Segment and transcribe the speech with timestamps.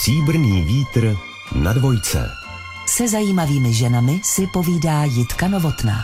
[0.00, 1.16] Stříbrný vítr
[1.54, 2.30] na dvojce.
[2.86, 6.02] Se zajímavými ženami si povídá Jitka Novotná.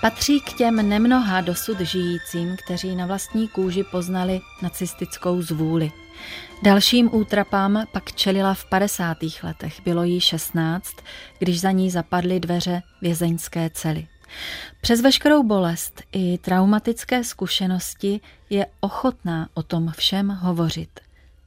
[0.00, 5.92] Patří k těm nemnoha dosud žijícím, kteří na vlastní kůži poznali nacistickou zvůli.
[6.62, 9.16] Dalším útrapám pak čelila v 50.
[9.42, 9.80] letech.
[9.84, 10.96] Bylo jí 16,
[11.38, 14.06] když za ní zapadly dveře vězeňské cely.
[14.80, 21.00] Přes veškerou bolest i traumatické zkušenosti je ochotná o tom všem hovořit.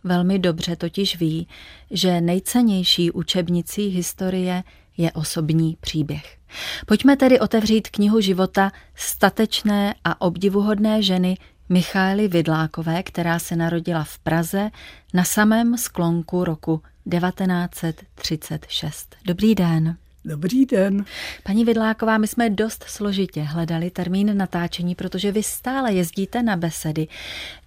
[0.08, 1.48] Velmi dobře totiž ví,
[1.92, 4.64] že nejcennější učebnicí historie
[4.98, 6.38] je osobní příběh.
[6.86, 11.38] Pojďme tedy otevřít knihu života statečné a obdivuhodné ženy
[11.70, 14.70] Michaely Vidlákové, která se narodila v Praze
[15.14, 19.16] na samém sklonku roku 1936.
[19.26, 19.98] Dobrý den.
[20.28, 21.06] Dobrý den.
[21.44, 27.08] Paní Vidláková, my jsme dost složitě hledali termín natáčení, protože vy stále jezdíte na besedy.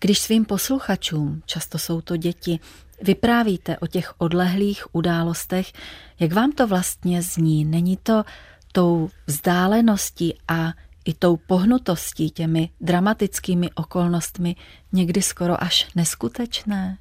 [0.01, 2.61] Když svým posluchačům, často jsou to děti,
[3.03, 5.73] vyprávíte o těch odlehlých událostech,
[6.19, 7.65] jak vám to vlastně zní?
[7.65, 8.25] Není to
[8.73, 10.73] tou vzdáleností a
[11.05, 14.57] i tou pohnutostí, těmi dramatickými okolnostmi
[14.93, 16.99] někdy skoro až neskutečné?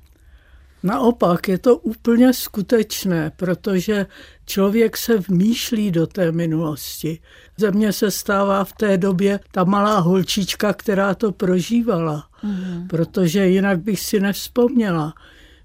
[0.83, 4.05] Naopak je to úplně skutečné, protože
[4.45, 7.19] člověk se vmýšlí do té minulosti.
[7.58, 12.88] Ze mě se stává v té době ta malá holčička, která to prožívala, mm.
[12.88, 15.13] protože jinak bych si nevzpomněla.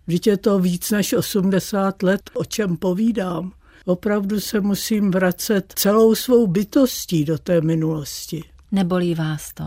[0.07, 3.53] Vždyť je to víc než 80 let, o čem povídám.
[3.87, 8.45] Opravdu se musím vracet celou svou bytostí do té minulosti.
[8.73, 9.65] Nebolí vás to?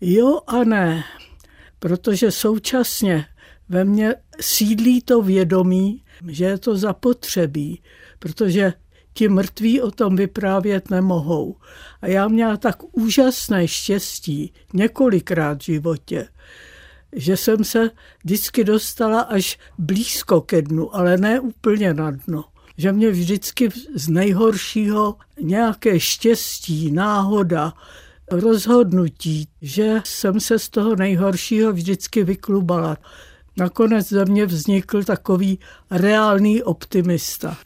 [0.00, 1.04] Jo a ne,
[1.78, 3.26] protože současně
[3.72, 7.82] ve mně sídlí to vědomí, že je to zapotřebí,
[8.18, 8.72] protože
[9.14, 11.56] ti mrtví o tom vyprávět nemohou.
[12.02, 16.28] A já měla tak úžasné štěstí několikrát v životě,
[17.12, 17.90] že jsem se
[18.24, 22.44] vždycky dostala až blízko ke dnu, ale ne úplně na dno.
[22.76, 27.72] Že mě vždycky z nejhoršího nějaké štěstí, náhoda,
[28.30, 32.96] rozhodnutí, že jsem se z toho nejhoršího vždycky vyklubala.
[33.56, 35.58] Nakonec ze mě vznikl takový
[35.90, 37.56] reálný optimista.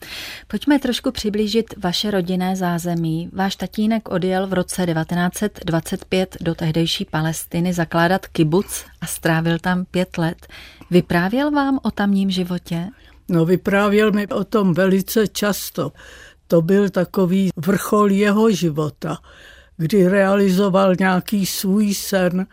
[0.47, 3.29] Pojďme trošku přiblížit vaše rodinné zázemí.
[3.33, 10.17] Váš tatínek odjel v roce 1925 do tehdejší Palestiny zakládat kibuc a strávil tam pět
[10.17, 10.47] let.
[10.91, 12.87] Vyprávěl vám o tamním životě?
[13.29, 15.91] No vyprávěl mi o tom velice často.
[16.47, 19.17] To byl takový vrchol jeho života,
[19.77, 22.47] kdy realizoval nějaký svůj sen,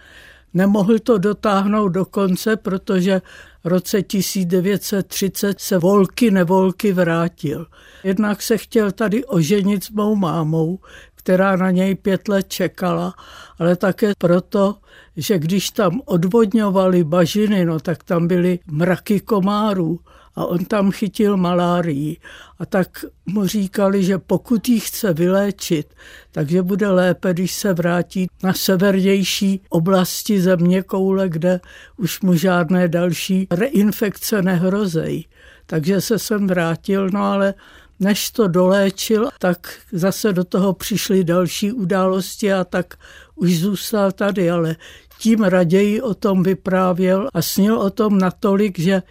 [0.55, 3.23] Nemohl to dotáhnout do konce, protože
[3.65, 7.67] v roce 1930 se volky nevolky vrátil.
[8.05, 10.79] Jednak se chtěl tady oženit s mou mámou,
[11.15, 13.15] která na něj pět let čekala,
[13.59, 14.77] ale také proto,
[15.17, 20.01] že když tam odvodňovali bažiny, no tak tam byly mraky komárů
[20.37, 22.17] a on tam chytil malárii.
[22.59, 25.95] A tak mu říkali, že pokud ji chce vyléčit,
[26.33, 31.61] takže bude lépe, když se vrátí na severnější oblasti země koule, kde
[31.97, 35.27] už mu žádné další reinfekce nehrozejí.
[35.67, 37.55] Takže se sem vrátil, no ale
[38.01, 42.95] než to doléčil, tak zase do toho přišly další události a tak
[43.35, 44.77] už zůstal tady, ale
[45.19, 49.03] tím raději o tom vyprávěl a snil o tom natolik, že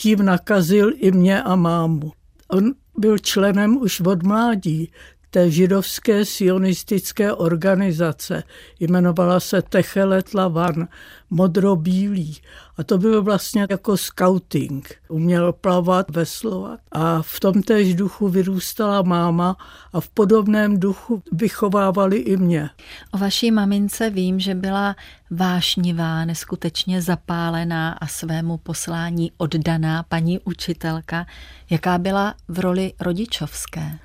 [0.00, 2.12] tím nakazil i mě a mámu.
[2.48, 4.92] On byl členem už od mládí
[5.30, 8.42] té židovské sionistické organizace.
[8.80, 10.88] Jmenovala se Techelet Lavan,
[11.30, 12.36] modro-bílý.
[12.76, 14.94] A to bylo vlastně jako scouting.
[15.08, 16.80] Uměl plavat, veslovat.
[16.92, 19.56] A v tom též duchu vyrůstala máma
[19.92, 22.70] a v podobném duchu vychovávali i mě.
[23.12, 24.96] O vaší mamince vím, že byla
[25.30, 31.26] vášnivá, neskutečně zapálená a svému poslání oddaná paní učitelka.
[31.70, 33.98] Jaká byla v roli rodičovské?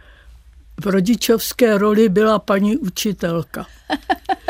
[0.81, 3.67] V rodičovské roli byla paní učitelka.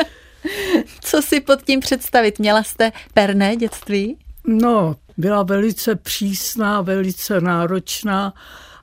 [1.00, 2.38] Co si pod tím představit?
[2.38, 4.16] Měla jste perné dětství?
[4.46, 8.34] No, byla velice přísná, velice náročná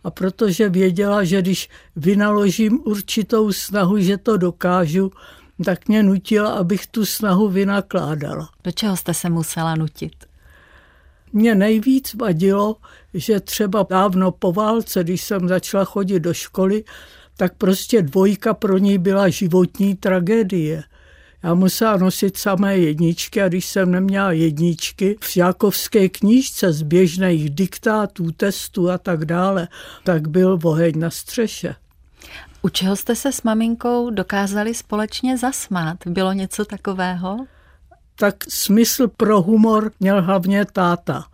[0.03, 5.11] a protože věděla, že když vynaložím určitou snahu, že to dokážu,
[5.65, 8.49] tak mě nutila, abych tu snahu vynakládala.
[8.63, 10.13] Do čeho jste se musela nutit?
[11.33, 12.75] Mě nejvíc vadilo,
[13.13, 16.83] že třeba dávno po válce, když jsem začala chodit do školy,
[17.37, 20.83] tak prostě dvojka pro ní byla životní tragédie.
[21.43, 27.49] Já musela nosit samé jedničky a když jsem neměla jedničky v Jakovské knížce z běžných
[27.49, 29.67] diktátů, testů a tak dále,
[30.03, 31.75] tak byl oheň na střeše.
[32.61, 35.97] U čeho jste se s maminkou dokázali společně zasmát?
[36.05, 37.37] Bylo něco takového?
[38.15, 41.25] Tak smysl pro humor měl hlavně táta.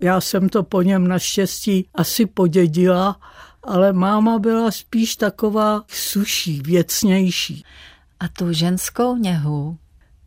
[0.00, 3.20] Já jsem to po něm naštěstí asi podědila,
[3.62, 7.64] ale máma byla spíš taková suší, věcnější.
[8.20, 9.78] A tu ženskou něhu,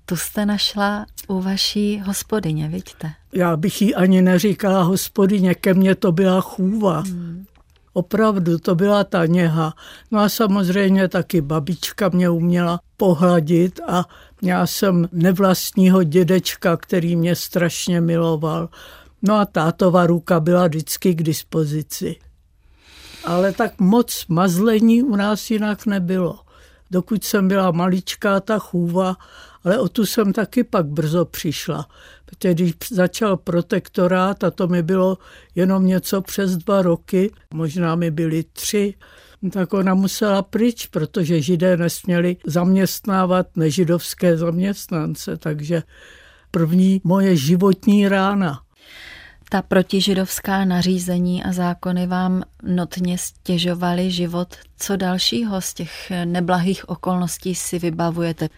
[0.06, 3.12] tu jste našla u vaší hospodyně, vidíte?
[3.33, 7.00] Já bych jí ani neříkala hospodyně, ke mně to byla chůva.
[7.00, 7.45] Hmm.
[7.94, 9.74] Opravdu, to byla ta něha.
[10.12, 14.06] No a samozřejmě taky babička mě uměla pohladit a
[14.41, 18.69] já jsem nevlastního dědečka, který mě strašně miloval.
[19.21, 22.15] No a tátova ruka byla vždycky k dispozici.
[23.23, 26.39] Ale tak moc mazlení u nás jinak nebylo.
[26.91, 29.15] Dokud jsem byla maličká, ta chůva,
[29.63, 31.87] ale o tu jsem taky pak brzo přišla.
[32.25, 35.17] Protože když začal protektorát, a to mi bylo
[35.55, 38.93] jenom něco přes dva roky, možná mi byly tři,
[39.51, 45.37] tak ona musela pryč, protože židé nesměli zaměstnávat nežidovské zaměstnance.
[45.37, 45.83] Takže
[46.51, 48.61] první moje životní rána.
[49.53, 54.55] Ta protižidovská nařízení a zákony vám notně stěžovaly život.
[54.77, 58.50] Co dalšího z těch neblahých okolností si vybavujete?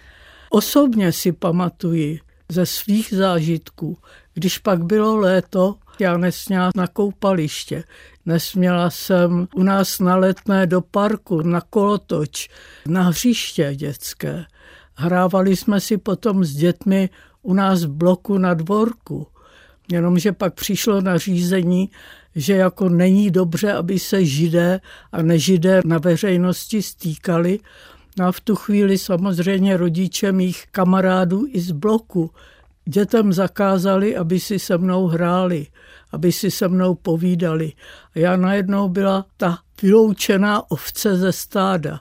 [0.49, 2.19] Osobně si pamatuji
[2.49, 3.97] ze svých zážitků,
[4.33, 7.83] když pak bylo léto, já nesměla na koupaliště,
[8.25, 12.49] nesměla jsem u nás na letné do parku, na kolotoč,
[12.87, 14.45] na hřiště dětské.
[14.93, 17.09] Hrávali jsme si potom s dětmi
[17.41, 19.27] u nás v bloku na dvorku.
[19.91, 21.89] Jenomže pak přišlo nařízení,
[22.35, 27.59] že jako není dobře, aby se židé a nežidé na veřejnosti stýkali.
[28.19, 32.31] No a v tu chvíli samozřejmě rodiče mých kamarádů i z bloku
[32.85, 35.67] dětem zakázali, aby si se mnou hráli,
[36.11, 37.73] aby si se mnou povídali.
[38.15, 41.95] A já najednou byla ta vyloučená ovce ze stáda.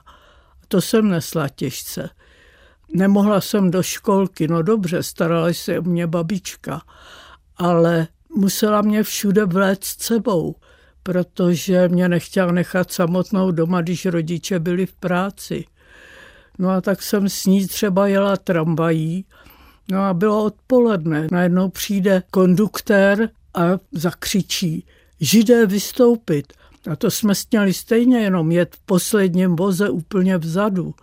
[0.63, 2.09] A to jsem nesla těžce.
[2.93, 6.81] Nemohla jsem do školky, no dobře, starala se o mě babička,
[7.57, 10.55] ale musela mě všude vléct s sebou,
[11.03, 15.65] protože mě nechtěla nechat samotnou doma, když rodiče byli v práci.
[16.59, 19.25] No a tak jsem s ní třeba jela tramvají,
[19.91, 21.27] no a bylo odpoledne.
[21.31, 24.85] Najednou přijde konduktér a zakřičí,
[25.19, 26.53] židé vystoupit.
[26.91, 30.93] A to jsme směli stejně jenom jet v posledním voze úplně vzadu.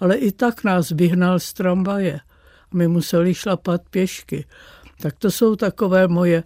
[0.00, 2.20] Ale i tak nás vyhnal z tramvaje.
[2.74, 4.44] My museli šlapat pěšky.
[5.02, 6.42] Tak to jsou takové moje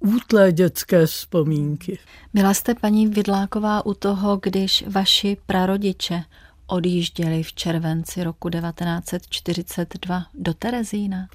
[0.00, 1.98] útlé dětské vzpomínky.
[2.34, 6.22] Byla jste paní Vidláková u toho, když vaši prarodiče
[6.66, 11.28] odjížděli v červenci roku 1942 do Terezína?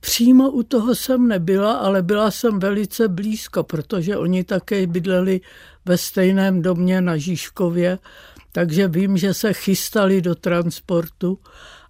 [0.00, 5.40] Přímo u toho jsem nebyla, ale byla jsem velice blízko, protože oni také bydleli
[5.84, 7.98] ve stejném domě na Žižkově,
[8.52, 11.38] takže vím, že se chystali do transportu.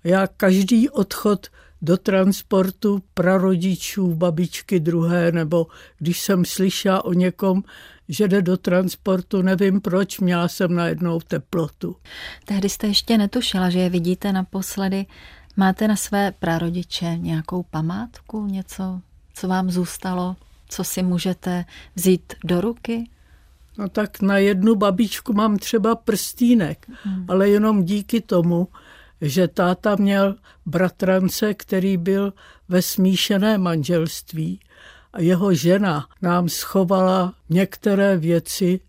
[0.04, 1.46] Já každý odchod
[1.86, 5.66] do transportu prarodičů, babičky druhé, nebo
[5.98, 7.62] když jsem slyšela o někom,
[8.08, 11.96] že jde do transportu, nevím proč, měla jsem najednou teplotu.
[12.44, 15.06] Tehdy jste ještě netušila, že je vidíte naposledy.
[15.56, 19.00] Máte na své prarodiče nějakou památku, něco,
[19.34, 20.36] co vám zůstalo,
[20.68, 23.10] co si můžete vzít do ruky?
[23.78, 27.24] No tak na jednu babičku mám třeba prstínek, hmm.
[27.28, 28.68] ale jenom díky tomu,
[29.20, 30.34] že táta měl
[30.66, 32.32] bratrance, který byl
[32.68, 34.60] ve smíšené manželství
[35.12, 38.80] a jeho žena nám schovala některé věci.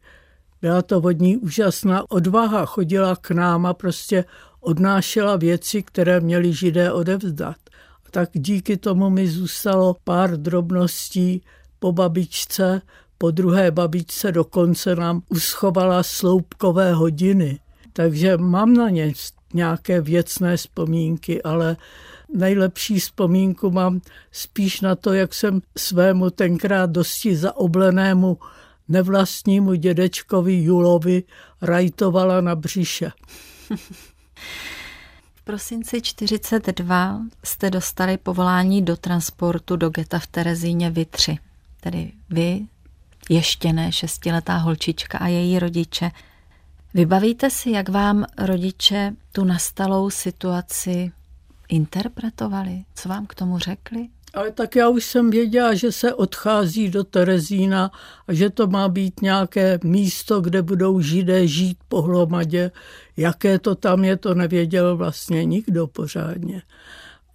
[0.62, 4.26] Byla to vodní úžasná odvaha, chodila k nám a prostě
[4.60, 7.58] odnášela věci, které měli židé odevzdat.
[8.06, 11.44] A tak díky tomu mi zůstalo pár drobností
[11.80, 12.82] po babičce,
[13.18, 17.60] po druhé babičce dokonce nám uschovala sloupkové hodiny.
[17.94, 19.06] Takže mám na ně
[19.54, 21.78] nějaké věcné vzpomínky, ale
[22.36, 24.02] nejlepší vzpomínku mám
[24.32, 28.38] spíš na to, jak jsem svému tenkrát dosti zaoblenému
[28.88, 31.24] nevlastnímu dědečkovi Julovi
[31.62, 33.12] rajtovala na břiše.
[35.36, 41.38] V prosinci 42 jste dostali povolání do transportu do geta v Terezíně vy tři.
[41.82, 42.66] Tedy vy,
[43.30, 46.12] ještě ne šestiletá holčička a její rodiče.
[46.98, 51.12] Vybavíte si, jak vám rodiče tu nastalou situaci
[51.70, 52.84] interpretovali?
[52.96, 54.08] Co vám k tomu řekli?
[54.34, 57.92] Ale tak já už jsem věděla, že se odchází do Terezína
[58.28, 62.72] a že to má být nějaké místo, kde budou židé žít pohromadě.
[63.18, 66.62] Jaké to tam je, to nevěděl vlastně nikdo pořádně.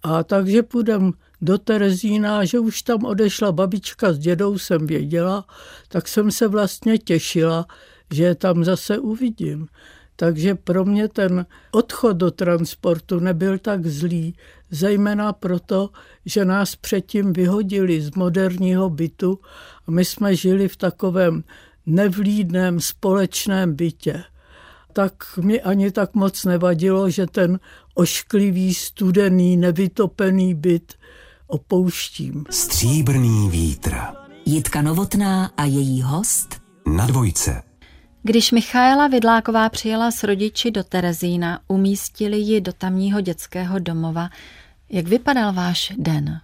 [0.03, 5.45] A takže půjdem do Terezína, že už tam odešla babička s dědou, jsem věděla,
[5.87, 7.65] tak jsem se vlastně těšila,
[8.13, 9.67] že je tam zase uvidím.
[10.15, 14.35] Takže pro mě ten odchod do transportu nebyl tak zlý,
[14.71, 15.89] zejména proto,
[16.25, 19.39] že nás předtím vyhodili z moderního bytu
[19.87, 21.43] a my jsme žili v takovém
[21.85, 24.23] nevlídném společném bytě.
[24.93, 27.59] Tak mi ani tak moc nevadilo, že ten
[27.93, 30.93] ošklivý, studený, nevytopený byt
[31.47, 32.45] opouštím.
[32.49, 33.95] Stříbrný vítr.
[34.45, 37.72] Jitka Novotná a její host Na dvojce.
[38.25, 44.29] Když Michaela Vidláková přijela s rodiči do Terezína, umístili ji do tamního dětského domova.
[44.89, 46.39] Jak vypadal váš den?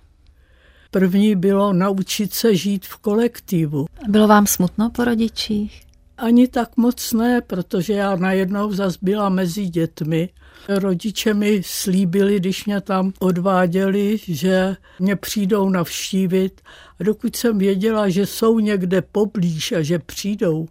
[0.91, 3.85] První bylo naučit se žít v kolektivu.
[4.07, 5.81] Bylo vám smutno po rodičích?
[6.17, 10.29] Ani tak moc ne, protože já najednou zas byla mezi dětmi.
[10.67, 16.61] Rodiče mi slíbili, když mě tam odváděli, že mě přijdou navštívit.
[16.99, 20.67] A dokud jsem věděla, že jsou někde poblíž a že přijdou,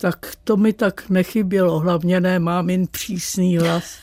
[0.00, 1.78] tak to mi tak nechybělo.
[1.78, 3.98] Hlavně ne mámin přísný hlas.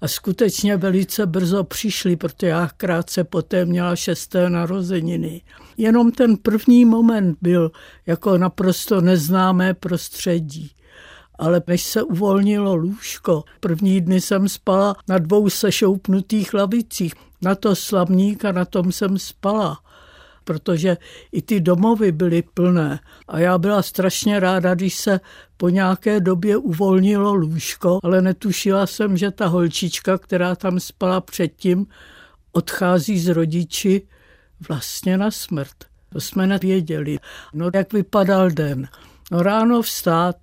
[0.00, 5.42] A skutečně velice brzo přišli, protože já krátce poté měla šesté narozeniny.
[5.76, 7.70] Jenom ten první moment byl
[8.06, 10.70] jako naprosto neznámé prostředí.
[11.38, 17.14] Ale než se uvolnilo lůžko, první dny jsem spala na dvou sešoupnutých lavicích.
[17.42, 19.78] Na to slavník a na tom jsem spala
[20.50, 20.96] protože
[21.32, 23.00] i ty domovy byly plné.
[23.28, 25.20] A já byla strašně ráda, když se
[25.56, 31.86] po nějaké době uvolnilo lůžko, ale netušila jsem, že ta holčička, která tam spala předtím,
[32.52, 34.02] odchází z rodiči
[34.68, 35.76] vlastně na smrt.
[36.12, 37.18] To jsme nevěděli.
[37.54, 38.88] No jak vypadal den?
[39.30, 40.36] No ráno vstát,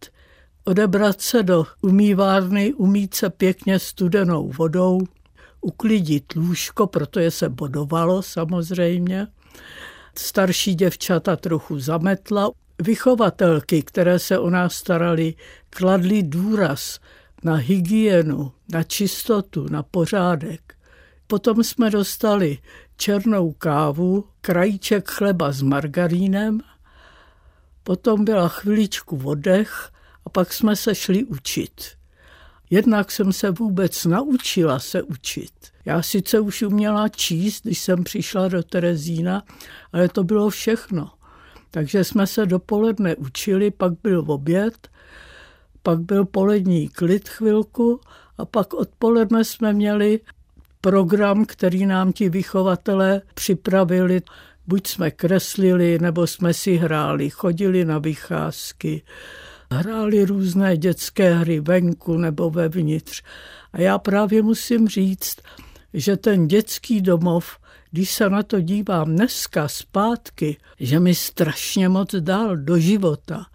[0.65, 4.99] odebrat se do umývárny, umít se pěkně studenou vodou,
[5.61, 9.27] uklidit lůžko, protože se bodovalo samozřejmě,
[10.19, 12.51] starší děvčata trochu zametla.
[12.81, 15.33] Vychovatelky, které se o nás starali,
[15.69, 16.99] kladly důraz
[17.43, 20.73] na hygienu, na čistotu, na pořádek.
[21.27, 22.57] Potom jsme dostali
[22.97, 26.61] černou kávu, krajíček chleba s margarínem,
[27.83, 29.91] potom byla chviličku vodech
[30.25, 31.96] a pak jsme se šli učit.
[32.69, 35.51] Jednak jsem se vůbec naučila se učit.
[35.85, 39.43] Já sice už uměla číst, když jsem přišla do Terezína,
[39.93, 41.11] ale to bylo všechno.
[41.71, 44.87] Takže jsme se dopoledne učili, pak byl oběd,
[45.83, 48.01] pak byl polední klid chvilku
[48.37, 50.19] a pak odpoledne jsme měli
[50.81, 54.21] program, který nám ti vychovatelé připravili.
[54.67, 59.03] Buď jsme kreslili, nebo jsme si hráli, chodili na vycházky,
[59.71, 63.23] hráli různé dětské hry venku nebo vevnitř.
[63.73, 65.37] A já právě musím říct,
[65.93, 67.57] že ten dětský domov,
[67.91, 73.45] když se na to dívám dneska zpátky, že mi strašně moc dal do života.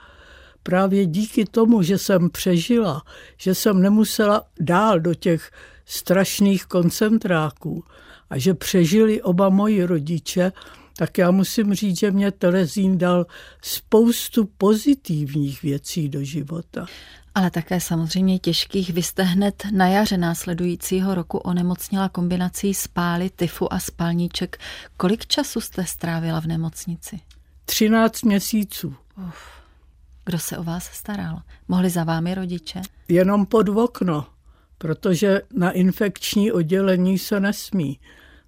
[0.62, 3.02] Právě díky tomu, že jsem přežila,
[3.36, 5.50] že jsem nemusela dál do těch
[5.84, 7.84] strašných koncentráků
[8.30, 10.52] a že přežili oba moji rodiče,
[10.96, 13.26] tak já musím říct, že mě Terezín dal
[13.62, 16.86] spoustu pozitivních věcí do života.
[17.34, 18.90] Ale také samozřejmě těžkých.
[18.90, 24.58] Vy jste hned na jaře následujícího roku onemocnila kombinací spály, tyfu a spalníček.
[24.96, 27.20] Kolik času jste strávila v nemocnici?
[27.64, 28.94] 13 měsíců.
[29.28, 29.62] Uf.
[30.24, 31.42] Kdo se o vás staral?
[31.68, 32.80] Mohli za vámi rodiče?
[33.08, 34.26] Jenom pod okno,
[34.78, 37.98] protože na infekční oddělení se nesmí.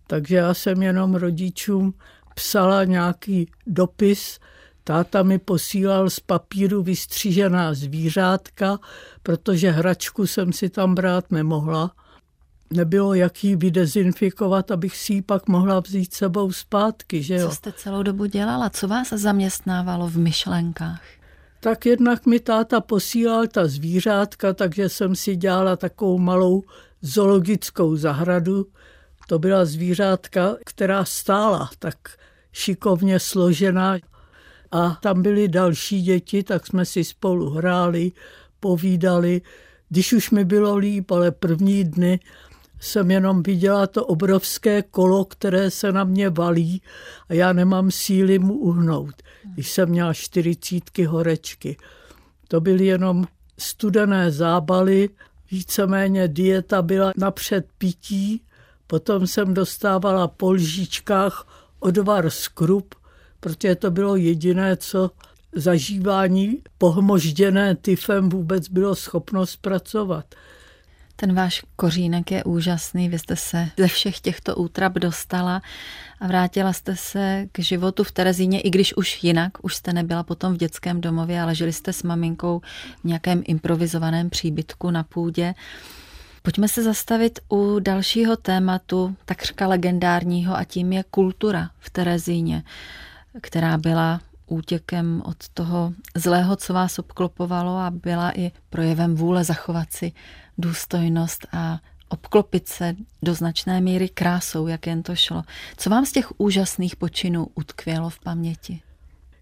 [0.07, 1.95] Takže já jsem jenom rodičům
[2.35, 4.39] psala nějaký dopis,
[4.87, 8.79] Táta mi posílal z papíru vystřížená zvířátka,
[9.23, 11.91] protože hračku jsem si tam brát nemohla.
[12.71, 17.23] Nebylo jak ji vydezinfikovat, abych si ji pak mohla vzít sebou zpátky.
[17.23, 17.49] Že jo?
[17.49, 18.71] Co jste celou dobu dělala?
[18.71, 21.03] Co vás zaměstnávalo v myšlenkách?
[21.61, 26.63] Tak jednak mi táta posílal ta zvířátka, takže jsem si dělala takovou malou
[27.03, 28.67] zoologickou zahradu.
[29.29, 31.97] To byla zvířátka, která stála tak
[32.55, 33.99] šikovně složená
[34.73, 38.13] a tam byly další děti, tak jsme si spolu hráli,
[38.61, 39.41] povídali.
[39.89, 42.21] Když už mi bylo líp, ale první dny
[42.81, 46.83] jsem jenom viděla to obrovské kolo, které se na mě valí
[47.29, 49.15] a já nemám síly mu uhnout,
[49.55, 51.77] když jsem měla čtyřicítky horečky.
[52.49, 53.27] To byly jenom
[53.59, 55.09] studené zábaly,
[55.51, 58.43] víceméně dieta byla napřed pití,
[58.87, 62.95] potom jsem dostávala po lžičkách odvar skrup,
[63.41, 65.11] protože to bylo jediné, co
[65.53, 70.35] zažívání pohmožděné tyfem vůbec bylo schopno zpracovat.
[71.17, 75.63] Ten váš kořínek je úžasný, vy jste se ze všech těchto útrap dostala
[76.21, 80.23] a vrátila jste se k životu v Terezíně, i když už jinak, už jste nebyla
[80.23, 82.61] potom v dětském domově, ale žili jste s maminkou
[83.01, 85.55] v nějakém improvizovaném příbytku na půdě.
[86.47, 92.63] Pojďme se zastavit u dalšího tématu, takřka legendárního, a tím je kultura v Terezíně,
[93.41, 99.93] která byla útěkem od toho zlého, co vás obklopovalo a byla i projevem vůle zachovat
[99.93, 100.13] si
[100.59, 105.43] důstojnost a obklopit se do značné míry krásou, jak jen to šlo.
[105.77, 108.81] Co vám z těch úžasných počinů utkvělo v paměti?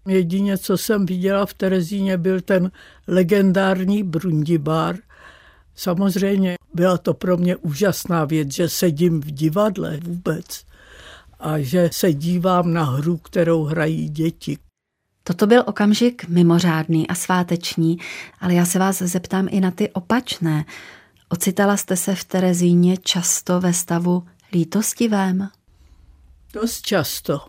[0.07, 2.71] Jedině, co jsem viděla v Terezíně, byl ten
[3.07, 4.95] legendární Brundibar.
[5.75, 10.65] Samozřejmě byla to pro mě úžasná věc, že sedím v divadle vůbec
[11.39, 14.57] a že se dívám na hru, kterou hrají děti.
[15.23, 17.97] Toto byl okamžik mimořádný a sváteční,
[18.39, 20.65] ale já se vás zeptám i na ty opačné.
[21.29, 25.49] Ocitala jste se v Terezíně často ve stavu lítostivém?
[26.53, 27.41] Dost často.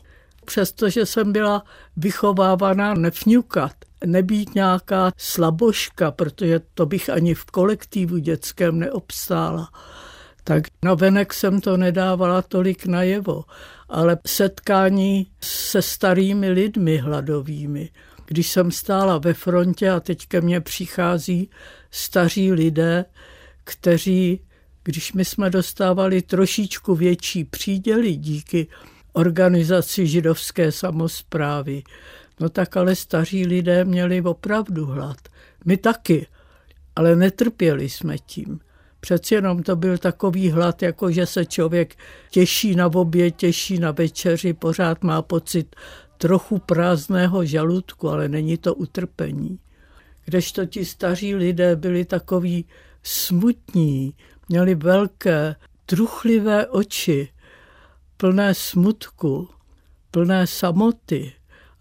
[0.45, 1.65] Přestože jsem byla
[1.97, 3.73] vychovávaná nefňukat,
[4.07, 9.69] nebýt nějaká slaboška, protože to bych ani v kolektivu dětském neobstála,
[10.45, 13.45] tak na venek jsem to nedávala tolik najevo,
[13.89, 17.91] ale setkání se starými lidmi hladovými.
[18.27, 21.51] Když jsem stála ve frontě a teď ke mně přichází
[21.91, 23.05] staří lidé,
[23.65, 24.41] kteří,
[24.85, 28.67] když my jsme dostávali trošičku větší příděly díky
[29.13, 31.83] organizaci židovské samozprávy,
[32.41, 35.17] no tak ale staří lidé měli opravdu hlad.
[35.65, 36.27] My taky,
[36.97, 38.61] ale netrpěli jsme tím.
[39.01, 41.97] Přeci jenom to byl takový hlad, jako že se člověk
[42.31, 45.77] těší na obě, těší na večeři, pořád má pocit
[46.19, 49.59] trochu prázdného žaludku, ale není to utrpení.
[50.25, 52.65] Kdežto ti staří lidé byli takový
[53.03, 54.15] smutní,
[54.49, 57.29] měli velké, truchlivé oči,
[58.17, 59.49] plné smutku,
[60.11, 61.33] plné samoty.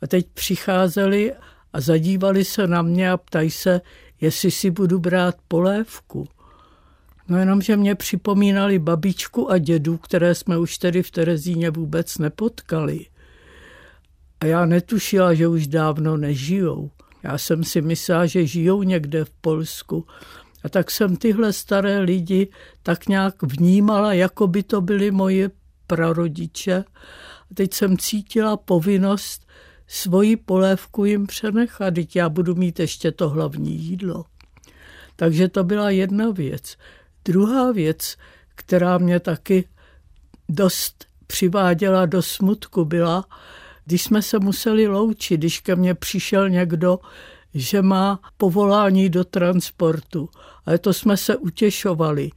[0.03, 1.33] A teď přicházeli
[1.73, 3.81] a zadívali se na mě a ptají se,
[4.21, 6.27] jestli si budu brát polévku.
[7.27, 12.17] No jenom, že mě připomínali babičku a dědu, které jsme už tedy v Terezíně vůbec
[12.17, 13.05] nepotkali.
[14.39, 16.91] A já netušila, že už dávno nežijou.
[17.23, 20.05] Já jsem si myslela, že žijou někde v Polsku.
[20.63, 22.47] A tak jsem tyhle staré lidi
[22.83, 25.51] tak nějak vnímala, jako by to byly moje
[25.87, 26.83] prarodiče.
[27.51, 29.43] A teď jsem cítila povinnost
[29.87, 34.25] svoji polévku jim přenechat, teď já budu mít ještě to hlavní jídlo.
[35.15, 36.77] Takže to byla jedna věc.
[37.25, 38.17] Druhá věc,
[38.55, 39.67] která mě taky
[40.49, 43.25] dost přiváděla do smutku, byla,
[43.85, 46.99] když jsme se museli loučit, když ke mně přišel někdo,
[47.53, 50.29] že má povolání do transportu.
[50.65, 52.29] Ale to jsme se utěšovali.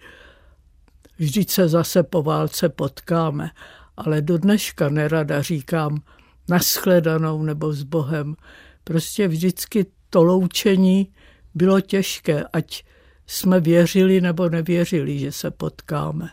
[1.18, 3.50] Vždyť se zase po válce potkáme.
[3.96, 6.02] Ale do dneška nerada říkám
[6.48, 8.36] naschledanou nebo s Bohem.
[8.84, 11.12] Prostě vždycky to loučení
[11.54, 12.84] bylo těžké, ať
[13.26, 16.30] jsme věřili nebo nevěřili, že se potkáme.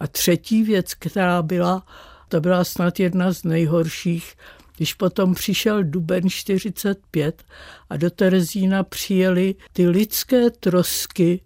[0.00, 1.86] A třetí věc, která byla,
[2.28, 4.34] to byla snad jedna z nejhorších,
[4.76, 7.44] když potom přišel duben 45
[7.90, 11.40] a do Terezína přijeli ty lidské trosky,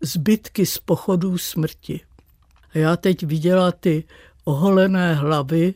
[0.00, 2.00] zbytky z pochodů smrti.
[2.74, 4.04] A já teď viděla ty
[4.44, 5.74] oholené hlavy,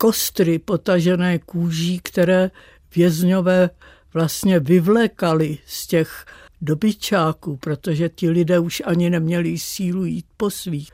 [0.00, 2.50] kostry potažené kůží, které
[2.96, 3.70] vězňové
[4.14, 6.24] vlastně vyvlékali z těch
[6.60, 10.90] dobyčáků, protože ti lidé už ani neměli sílu jít po svých.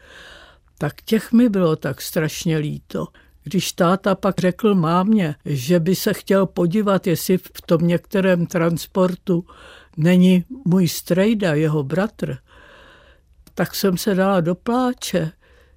[0.79, 3.07] Tak těch mi bylo tak strašně líto.
[3.45, 9.45] Když táta pak řekl mámě, že by se chtěl podívat, jestli v tom některém transportu
[9.97, 12.39] není můj strejda, jeho bratr,
[13.55, 15.33] tak jsem se dala do pláče,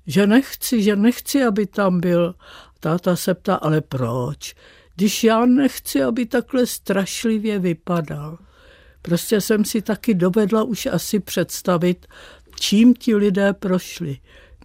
[0.08, 2.36] že nechci, že nechci, aby tam byl.
[2.80, 4.56] Táta se ptá, ale proč?
[4.96, 8.38] Když já nechci, aby takhle strašlivě vypadal.
[9.02, 12.08] Prostě jsem si taky dovedla už asi představit,
[12.56, 14.18] čím ti lidé prošli,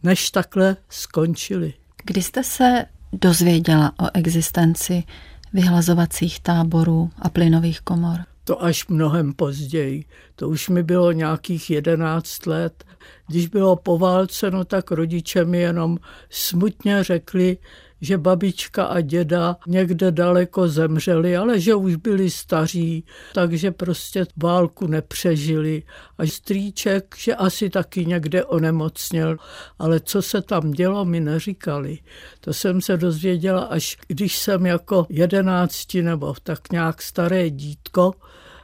[0.02, 1.74] než takhle skončili.
[2.04, 5.04] Kdy jste se dozvěděla o existenci
[5.52, 8.20] vyhlazovacích táborů a plynových komor?
[8.44, 10.04] To až mnohem později.
[10.36, 12.84] To už mi bylo nějakých jedenáct let.
[13.26, 15.98] Když bylo po válce, no tak rodiče mi jenom
[16.30, 17.58] smutně řekli,
[18.04, 24.86] že babička a děda někde daleko zemřeli, ale že už byli staří, takže prostě válku
[24.86, 25.82] nepřežili.
[26.18, 29.36] A strýček, že asi taky někde onemocněl,
[29.78, 31.98] ale co se tam dělo, mi neříkali.
[32.40, 38.12] To jsem se dozvěděla, až když jsem jako jedenácti nebo tak nějak staré dítko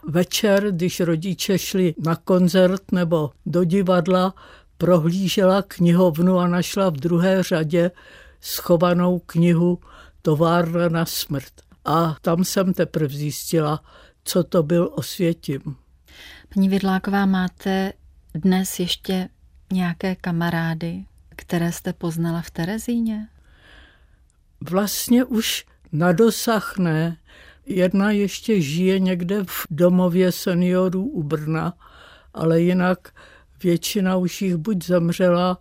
[0.09, 4.35] večer, když rodiče šli na koncert nebo do divadla,
[4.79, 7.91] prohlížela knihovnu a našla v druhé řadě
[8.41, 9.79] schovanou knihu
[10.23, 11.53] Továrna na smrt.
[11.85, 13.83] A tam jsem teprve zjistila,
[14.25, 15.77] co to byl Osvětim.
[16.55, 17.93] Paní Vidláková, máte
[18.35, 19.29] dnes ještě
[19.73, 21.05] nějaké kamarády,
[21.37, 23.29] které jste poznala v Terezíně?
[24.71, 27.17] Vlastně už na dosah ne.
[27.67, 31.75] Jedna ještě žije někde v domově seniorů u Brna,
[32.35, 33.15] ale jinak
[33.63, 35.59] většina už jich buď zemřela,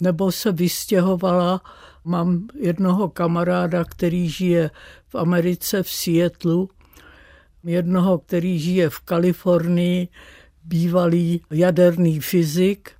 [0.00, 1.60] nebo se vystěhovala.
[2.04, 4.70] Mám jednoho kamaráda, který žije
[5.08, 6.68] v Americe v Seattlu,
[7.64, 10.08] jednoho, který žije v Kalifornii,
[10.64, 12.90] bývalý jaderný fyzik.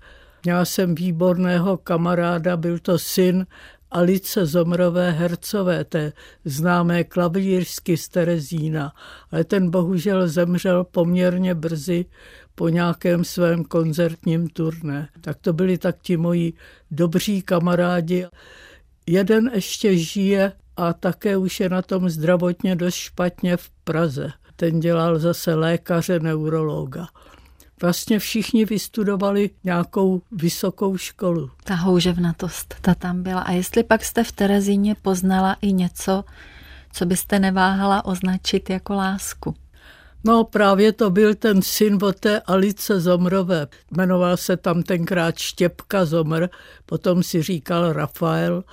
[0.45, 3.47] Měla jsem výborného kamaráda, byl to syn
[3.91, 6.13] Alice Zomrové Hercové, té
[6.45, 8.93] známé klavírsky z Terezína,
[9.31, 12.05] ale ten bohužel zemřel poměrně brzy
[12.55, 15.09] po nějakém svém koncertním turné.
[15.21, 16.53] Tak to byli tak ti moji
[16.91, 18.27] dobří kamarádi.
[19.11, 24.33] Jeden ještě žije a také už je na tom zdravotně dost špatně v Praze.
[24.57, 27.07] Ten dělal zase lékaře neurologa
[27.83, 31.51] vlastně všichni vystudovali nějakou vysokou školu.
[31.65, 33.41] Ta houževnatost, ta tam byla.
[33.41, 36.25] A jestli pak jste v Terezíně poznala i něco,
[36.93, 39.55] co byste neváhala označit jako lásku?
[40.25, 43.67] No právě to byl ten syn od té Alice Zomrové.
[43.97, 46.49] Jmenoval se tam tenkrát Štěpka Zomr,
[46.87, 48.65] potom si říkal Rafael,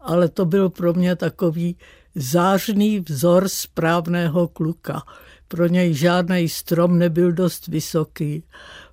[0.00, 1.76] ale to byl pro mě takový
[2.14, 5.02] zářný vzor správného kluka.
[5.48, 8.44] Pro něj žádný strom nebyl dost vysoký.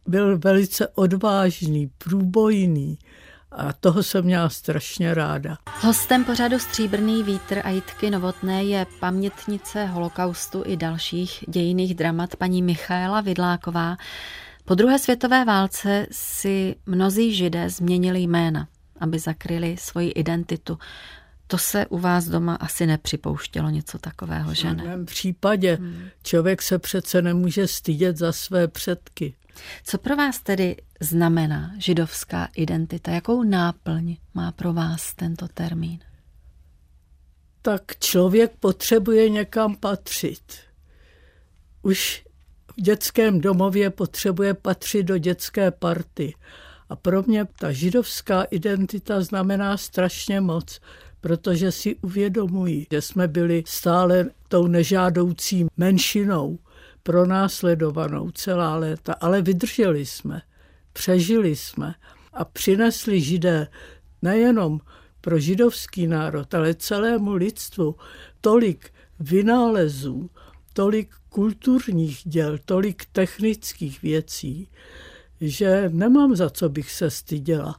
[0.07, 2.97] Byl velice odvážný, průbojný
[3.51, 5.57] a toho jsem měla strašně ráda.
[5.81, 12.61] Hostem pořadu Stříbrný vítr a Jitky Novotné je pamětnice holokaustu i dalších dějiných dramat paní
[12.61, 13.97] Michaela Vidláková.
[14.65, 18.67] Po druhé světové válce si mnozí židé změnili jména,
[18.99, 20.79] aby zakryli svoji identitu.
[21.47, 24.83] To se u vás doma asi nepřipouštělo něco takového, že ne?
[24.83, 26.09] V mém případě hmm.
[26.23, 29.33] člověk se přece nemůže stydět za své předky.
[29.83, 33.11] Co pro vás tedy znamená židovská identita?
[33.11, 35.99] Jakou náplň má pro vás tento termín?
[37.61, 40.57] Tak člověk potřebuje někam patřit.
[41.81, 42.25] Už
[42.77, 46.33] v dětském domově potřebuje patřit do dětské party.
[46.89, 50.79] A pro mě ta židovská identita znamená strašně moc,
[51.21, 56.59] protože si uvědomují, že jsme byli stále tou nežádoucí menšinou,
[57.03, 60.41] pronásledovanou celá léta, ale vydrželi jsme,
[60.93, 61.95] přežili jsme
[62.33, 63.67] a přinesli židé
[64.21, 64.79] nejenom
[65.21, 67.95] pro židovský národ, ale celému lidstvu
[68.41, 70.29] tolik vynálezů,
[70.73, 74.69] tolik kulturních děl, tolik technických věcí,
[75.41, 77.75] že nemám za co bych se styděla.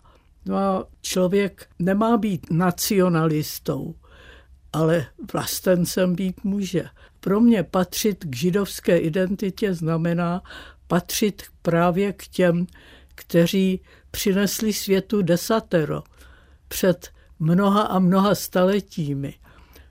[0.46, 3.94] No a člověk nemá být nacionalistou,
[4.72, 6.84] ale vlastencem být může.
[7.20, 10.42] Pro mě patřit k židovské identitě znamená
[10.86, 12.66] patřit právě k těm,
[13.14, 16.02] kteří přinesli světu desatero
[16.68, 19.34] před mnoha a mnoha staletími.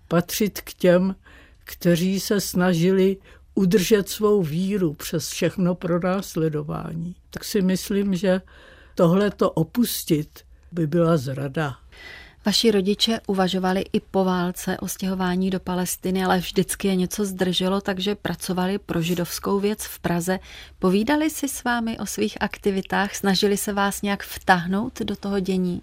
[0.07, 1.15] Patřit k těm,
[1.63, 3.17] kteří se snažili
[3.57, 7.15] udržet svou víru přes všechno pronásledování.
[7.29, 8.41] Tak si myslím, že
[8.95, 10.39] tohle to opustit
[10.71, 11.77] by byla zrada.
[12.45, 17.81] Vaši rodiče uvažovali i po válce o stěhování do Palestiny, ale vždycky je něco zdrželo,
[17.81, 20.39] takže pracovali pro židovskou věc v Praze.
[20.79, 25.81] Povídali si s vámi o svých aktivitách, snažili se vás nějak vtáhnout do toho dění?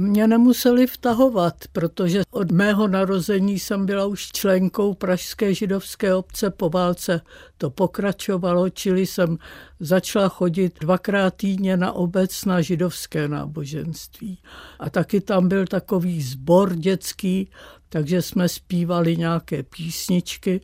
[0.00, 6.70] Mě nemuseli vtahovat, protože od mého narození jsem byla už členkou Pražské židovské obce po
[6.70, 7.20] válce.
[7.56, 9.38] To pokračovalo, čili jsem
[9.80, 14.38] začala chodit dvakrát týdně na obec na židovské náboženství.
[14.78, 17.50] A taky tam byl takový sbor dětský,
[17.88, 20.60] takže jsme zpívali nějaké písničky.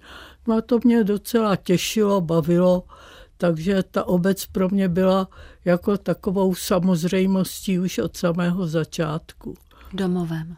[0.48, 2.84] No a to mě docela těšilo, bavilo
[3.44, 5.28] takže ta obec pro mě byla
[5.64, 9.54] jako takovou samozřejmostí už od samého začátku.
[9.92, 10.56] Domovem.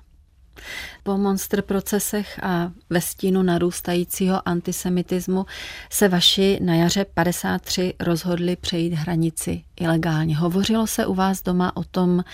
[1.02, 5.46] Po monster procesech a ve stínu narůstajícího antisemitismu
[5.90, 10.36] se vaši na jaře 53 rozhodli přejít hranici ilegálně.
[10.36, 12.24] Hovořilo se u vás doma o tom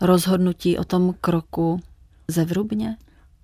[0.00, 1.80] rozhodnutí, o tom kroku
[2.28, 2.96] zevrubně?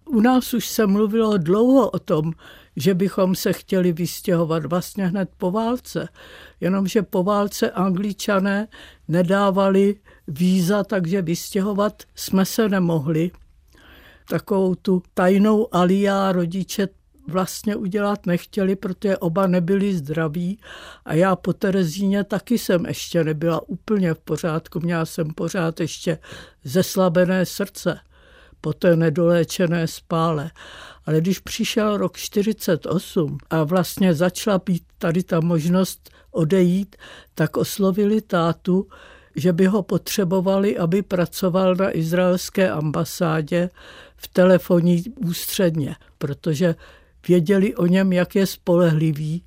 [0.04, 2.33] U nás už se mluvilo dlouho o tom,
[2.81, 6.09] že bychom se chtěli vystěhovat vlastně hned po válce.
[6.61, 8.69] Jenomže po válce angličané
[9.09, 9.97] nedávali
[10.29, 13.31] víza, takže vystěhovat jsme se nemohli.
[14.29, 16.88] Takovou tu tajnou alia rodiče
[17.29, 20.61] vlastně udělat nechtěli, protože oba nebyli zdraví
[21.05, 24.81] a já po Terezíně taky jsem ještě nebyla úplně v pořádku.
[24.81, 26.19] Měla jsem pořád ještě
[26.64, 28.01] zeslabené srdce
[28.61, 30.51] po té nedoléčené spále.
[31.07, 36.97] Ale když přišel rok 48 a vlastně začala být tady ta možnost odejít,
[37.35, 38.88] tak oslovili tátu,
[39.37, 43.71] že by ho potřebovali, aby pracoval na izraelské ambasádě
[44.16, 46.75] v telefonní ústředně, protože
[47.29, 49.42] věděli o něm, jak je spolehlivý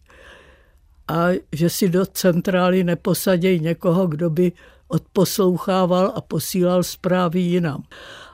[1.08, 4.52] a že si do centrály neposadějí někoho, kdo by
[4.88, 7.84] odposlouchával a posílal zprávy jinam.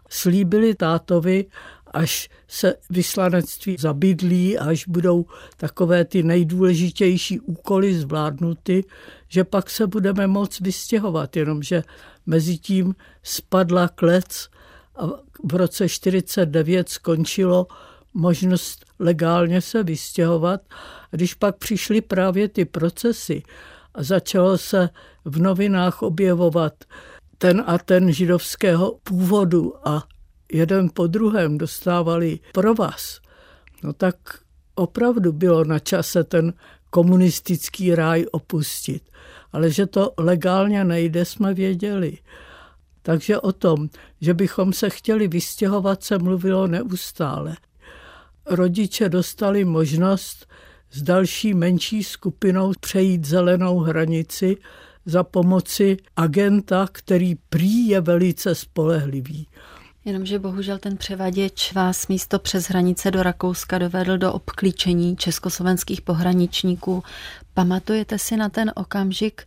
[0.10, 1.46] Slíbili tátovi,
[1.92, 5.26] až se vyslanectví zabydlí, až budou
[5.58, 8.84] takové ty nejdůležitější úkoly zvládnuty,
[9.28, 11.84] že pak se budeme moct vystěhovat, jenomže
[12.26, 14.50] mezi tím spadla klec
[14.96, 15.06] a
[15.44, 17.68] v roce 49 skončilo
[18.14, 20.62] možnost legálně se vystěhovat.
[21.12, 23.44] A když pak přišly právě ty procesy
[23.96, 24.90] a začalo se
[25.26, 26.74] v novinách objevovat
[27.38, 30.04] ten a ten židovského původu a
[30.52, 33.20] jeden po druhém dostávali provaz,
[33.84, 34.16] no tak
[34.76, 36.54] opravdu bylo na čase ten
[36.90, 39.04] komunistický ráj opustit.
[39.52, 42.18] Ale že to legálně nejde, jsme věděli.
[43.02, 43.90] Takže o tom,
[44.22, 47.58] že bychom se chtěli vystěhovat, se mluvilo neustále.
[48.46, 50.48] Rodiče dostali možnost
[50.92, 54.58] s další menší skupinou přejít zelenou hranici
[55.08, 59.48] za pomoci agenta, který prý je velice spolehlivý.
[60.06, 67.04] Jenomže bohužel ten převaděč vás místo přes hranice do Rakouska dovedl do obklíčení československých pohraničníků.
[67.54, 69.44] Pamatujete si na ten okamžik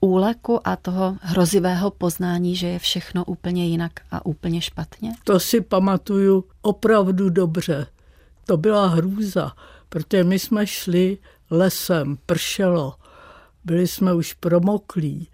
[0.00, 5.12] úleku a toho hrozivého poznání, že je všechno úplně jinak a úplně špatně?
[5.24, 7.86] To si pamatuju opravdu dobře.
[8.46, 9.52] To byla hrůza,
[9.88, 11.18] protože my jsme šli
[11.50, 12.94] lesem, pršelo,
[13.68, 15.28] byli jsme už promoklí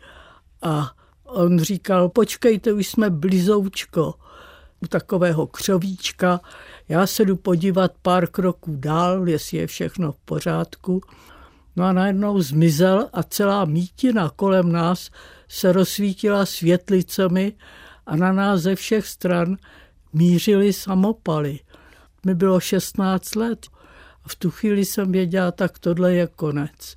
[0.63, 0.93] a
[1.25, 4.15] on říkal, počkejte, už jsme blizoučko
[4.83, 6.41] u takového křovíčka.
[6.89, 11.01] Já se jdu podívat pár kroků dál, jestli je všechno v pořádku.
[11.77, 15.11] No a najednou zmizel a celá mítina kolem nás
[15.49, 17.53] se rozsvítila světlicemi
[18.07, 19.57] a na nás ze všech stran
[20.13, 21.59] mířily samopaly.
[22.27, 23.67] Mi bylo 16 let
[24.25, 26.97] a v tu chvíli jsem věděla, tak tohle je konec.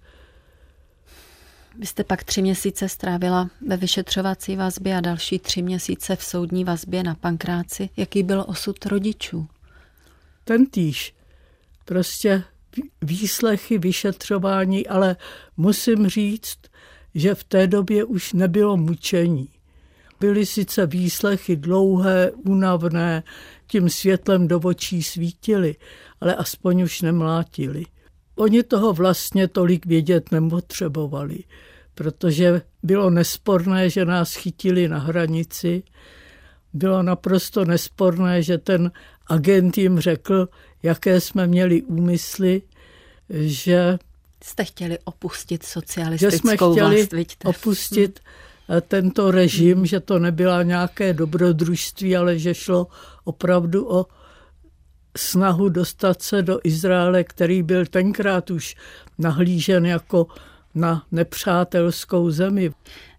[1.79, 6.63] Vy jste pak tři měsíce strávila ve vyšetřovací vazbě a další tři měsíce v soudní
[6.63, 7.89] vazbě na pankráci.
[7.97, 9.47] Jaký byl osud rodičů?
[10.43, 11.13] Ten týž.
[11.85, 12.43] Prostě
[13.01, 15.15] výslechy, vyšetřování, ale
[15.57, 16.57] musím říct,
[17.15, 19.49] že v té době už nebylo mučení.
[20.19, 23.23] Byly sice výslechy dlouhé, únavné,
[23.67, 25.75] tím světlem do očí svítily,
[26.21, 27.85] ale aspoň už nemlátili.
[28.35, 31.43] Oni toho vlastně tolik vědět nepotřebovali,
[31.97, 35.83] protože bylo nesporné, že nás chytili na hranici.
[36.73, 38.91] Bylo naprosto nesporné, že ten
[39.27, 40.49] agent jim řekl,
[40.83, 42.61] jaké jsme měli úmysly,
[43.29, 43.99] že
[44.43, 47.47] jste chtěli opustit socialistickou že jsme chtěli vlast, vidíte?
[47.47, 48.19] opustit
[48.67, 48.81] hmm.
[48.87, 52.87] tento režim, že to nebyla nějaké dobrodružství, ale že šlo
[53.23, 54.05] opravdu o
[55.17, 58.75] snahu dostat se do Izraele, který byl tenkrát už
[59.17, 60.27] nahlížen jako
[60.77, 62.71] na nepřátelskou zemi.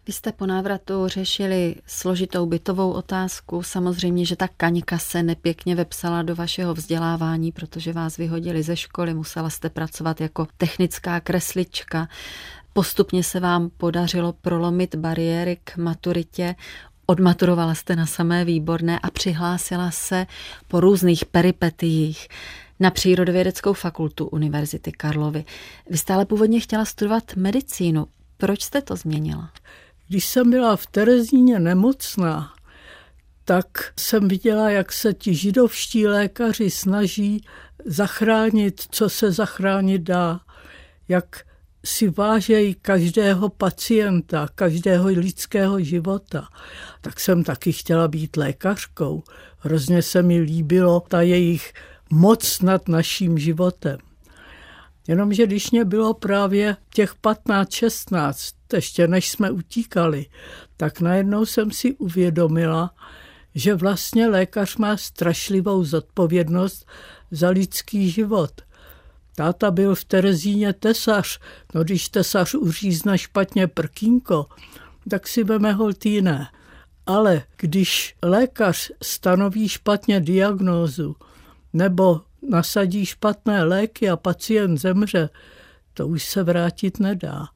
[0.07, 3.63] Vy jste po návratu řešili složitou bytovou otázku.
[3.63, 9.15] Samozřejmě, že ta kaňka se nepěkně vepsala do vašeho vzdělávání, protože vás vyhodili ze školy,
[9.15, 12.09] musela jste pracovat jako technická kreslička.
[12.73, 16.55] Postupně se vám podařilo prolomit bariéry k maturitě.
[17.07, 20.27] Odmaturovala jste na samé výborné a přihlásila se
[20.69, 22.29] po různých peripetiích
[22.81, 25.45] na Přírodovědeckou fakultu Univerzity Karlovy.
[25.91, 28.07] Vy jste ale původně chtěla studovat medicínu.
[28.37, 29.51] Proč jste to změnila?
[30.09, 32.53] Když jsem byla v Terezíně nemocná,
[33.45, 33.67] tak
[33.99, 37.45] jsem viděla, jak se ti židovští lékaři snaží
[37.85, 40.41] zachránit, co se zachránit dá,
[41.09, 41.45] jak
[41.85, 46.49] si vážejí každého pacienta, každého lidského života.
[47.01, 49.23] Tak jsem taky chtěla být lékařkou.
[49.59, 51.73] Hrozně se mi líbilo ta jejich
[52.11, 53.99] moc nad naším životem.
[55.09, 60.27] Jenomže když mě bylo právě těch 15-16, ještě než jsme utíkali,
[60.77, 62.95] tak najednou jsem si uvědomila,
[63.55, 66.87] že vlastně lékař má strašlivou zodpovědnost
[67.31, 68.51] za lidský život.
[69.35, 71.39] Táta byl v Terezíně tesař,
[71.75, 74.47] no když tesař uřízne špatně prkínko,
[75.11, 76.49] tak si veme holt jiné.
[77.07, 81.17] Ale když lékař stanoví špatně diagnózu
[81.73, 85.31] nebo nasadí špatné léky a pacient zemře,
[85.95, 87.47] to už se vrátit nedá.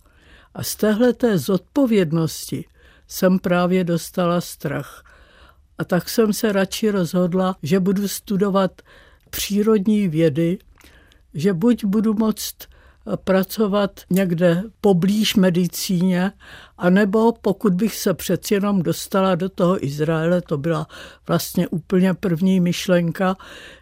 [0.55, 2.65] A z téhle té zodpovědnosti
[3.09, 5.05] jsem právě dostala strach.
[5.79, 8.83] A tak jsem se radši rozhodla, že budu studovat
[9.31, 10.59] přírodní vědy,
[11.35, 12.57] že buď budu moct
[13.25, 16.33] pracovat někde poblíž medicíně,
[16.79, 20.87] anebo pokud bych se přeci jenom dostala do toho Izraele, to byla
[21.29, 23.37] vlastně úplně první myšlenka,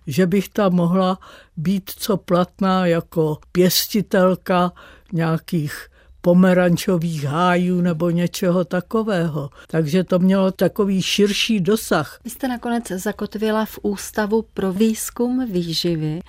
[0.07, 1.19] že bych tam mohla
[1.57, 4.73] být co platná jako pěstitelka
[5.13, 5.87] nějakých
[6.21, 9.51] pomerančových hájů nebo něčeho takového.
[9.67, 12.21] Takže to mělo takový širší dosah.
[12.25, 16.21] Vy jste nakonec zakotvila v Ústavu pro výzkum výživy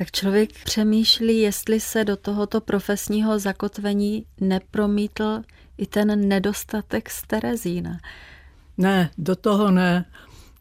[0.00, 5.42] tak člověk přemýšlí, jestli se do tohoto profesního zakotvení nepromítl
[5.78, 7.98] i ten nedostatek z Terezína.
[8.78, 10.04] Ne, do toho ne.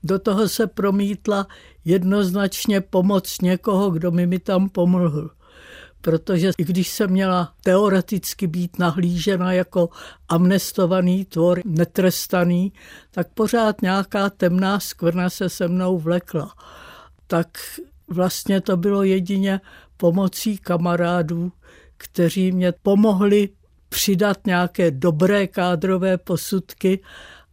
[0.03, 1.47] Do toho se promítla
[1.85, 5.29] jednoznačně pomoc někoho, kdo mi mi tam pomohl.
[6.01, 9.89] Protože i když jsem měla teoreticky být nahlížena jako
[10.29, 12.73] amnestovaný tvor, netrestaný,
[13.11, 16.53] tak pořád nějaká temná skvrna se se mnou vlekla.
[17.27, 17.47] Tak
[18.09, 19.61] vlastně to bylo jedině
[19.97, 21.51] pomocí kamarádů,
[21.97, 23.49] kteří mě pomohli
[23.89, 26.99] přidat nějaké dobré kádrové posudky,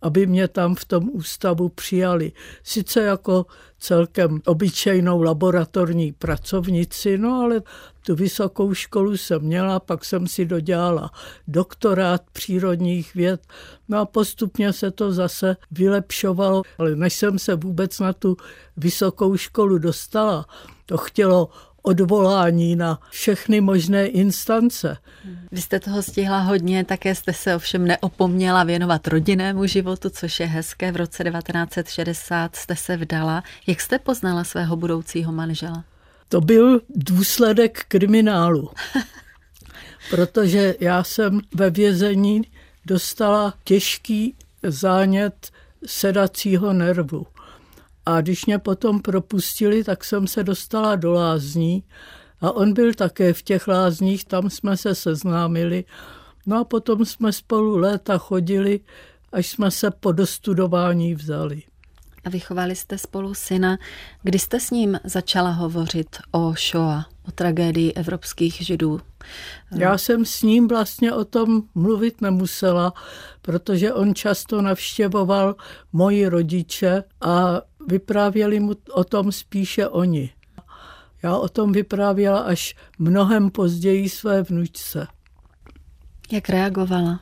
[0.07, 2.33] aby mě tam v tom ústavu přijali.
[2.63, 3.47] Sice jako
[3.79, 7.63] celkem obyčejnou laboratorní pracovnici, no ale
[8.07, 11.11] tu vysokou školu jsem měla, pak jsem si dodělala
[11.49, 13.43] doktorát přírodních věd,
[13.89, 18.37] no a postupně se to zase vylepšovalo, ale než jsem se vůbec na tu
[18.77, 20.47] vysokou školu dostala,
[20.87, 21.49] to chtělo
[21.87, 24.97] odvolání na všechny možné instance.
[25.53, 30.47] Vy jste toho stihla hodně, také jste se ovšem neopomněla věnovat rodinnému životu, což je
[30.47, 30.93] hezké.
[30.93, 33.43] V roce 1960 jste se vdala.
[33.67, 35.85] Jak jste poznala svého budoucího manžela?
[36.29, 38.71] To byl důsledek kriminálu,
[40.11, 42.43] protože já jsem ve vězení
[42.87, 45.51] dostala těžký zánět
[45.87, 47.27] sedacího nervu.
[48.07, 51.85] A když mě potom propustili, tak jsem se dostala do lázní
[52.41, 55.85] a on byl také v těch lázních, tam jsme se seznámili.
[56.47, 58.81] No a potom jsme spolu léta chodili,
[59.33, 61.63] až jsme se po dostudování vzali.
[62.25, 63.79] A vychovali jste spolu syna.
[64.23, 69.01] Kdy jste s ním začala hovořit o Shoah, o tragédii evropských židů?
[69.77, 72.93] Já jsem s ním vlastně o tom mluvit nemusela,
[73.43, 75.57] protože on často navštěvoval
[75.93, 80.31] moji rodiče a vyprávěli mu o tom spíše oni.
[81.23, 85.07] Já o tom vyprávěla až mnohem později své vnučce.
[86.33, 87.21] Jak reagovala?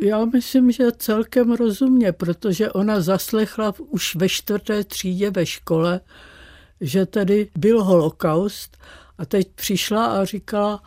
[0.00, 6.00] Já myslím, že celkem rozumně, protože ona zaslechla už ve čtvrté třídě ve škole,
[6.80, 8.76] že tedy byl holokaust
[9.18, 10.82] a teď přišla a říkala,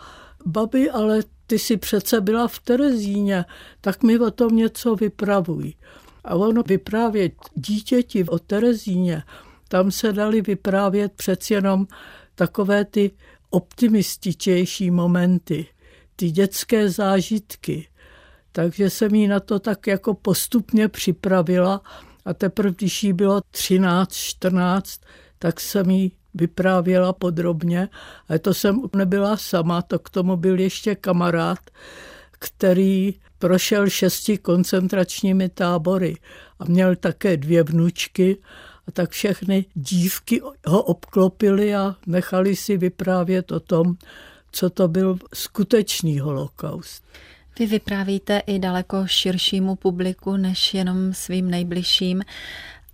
[0.46, 3.46] babi, ale ty si přece byla v Terezíně,
[3.82, 5.74] tak mi o tom něco vypravuj.
[6.24, 9.24] A ono vyprávět dítěti o Terezíně,
[9.68, 11.88] tam se dali vyprávět přeci jenom
[12.36, 13.12] takové ty
[13.50, 15.68] optimističtější momenty,
[16.16, 17.88] ty dětské zážitky.
[18.52, 21.82] Takže jsem jí na to tak jako postupně připravila
[22.26, 25.02] a teprve, když jí bylo 13, 14,
[25.40, 27.90] tak jsem jí vyprávěla podrobně.
[28.30, 31.60] A to jsem nebyla sama, to k tomu byl ještě kamarád,
[32.32, 36.16] který prošel šesti koncentračními tábory
[36.60, 38.38] a měl také dvě vnučky
[38.88, 43.96] a tak všechny dívky ho obklopily a nechali si vyprávět o tom,
[44.52, 47.04] co to byl skutečný holokaust.
[47.60, 52.22] Vy vyprávíte i daleko širšímu publiku než jenom svým nejbližším.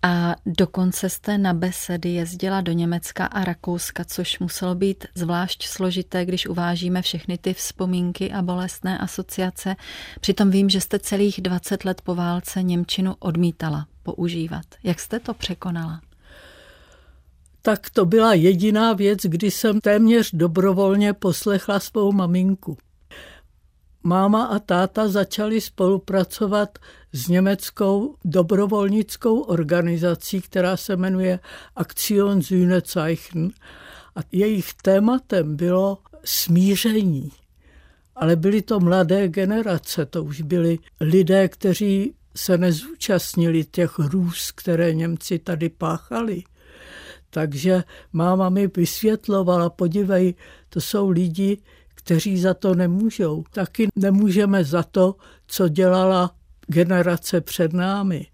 [0.03, 6.25] A dokonce jste na besedy jezdila do Německa a Rakouska, což muselo být zvlášť složité,
[6.25, 9.75] když uvážíme všechny ty vzpomínky a bolestné asociace.
[10.21, 14.65] Přitom vím, že jste celých 20 let po válce Němčinu odmítala používat.
[14.83, 16.01] Jak jste to překonala?
[17.61, 22.77] Tak to byla jediná věc, kdy jsem téměř dobrovolně poslechla svou maminku
[24.03, 26.79] máma a táta začali spolupracovat
[27.13, 31.39] s německou dobrovolnickou organizací, která se jmenuje
[31.75, 33.49] Aktion Sühnezeichen.
[34.15, 37.31] A jejich tématem bylo smíření.
[38.15, 44.93] Ale byly to mladé generace, to už byli lidé, kteří se nezúčastnili těch hrůz, které
[44.93, 46.43] Němci tady páchali.
[47.29, 47.83] Takže
[48.13, 50.33] máma mi vysvětlovala, podívej,
[50.69, 51.57] to jsou lidi,
[51.95, 53.43] kteří za to nemůžou.
[53.51, 55.15] Taky nemůžeme za to,
[55.47, 56.35] co dělala
[56.71, 58.27] generace před námi.